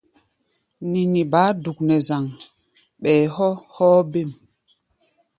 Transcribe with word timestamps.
Nini 0.91 1.21
baá 1.31 1.49
duk 1.63 1.77
nɛ 1.87 1.95
zaŋ, 2.07 2.23
ɓɛɛ 3.01 3.25
hɔ́ 3.35 3.51
hɔ́ɔ́-bêm. 3.75 4.29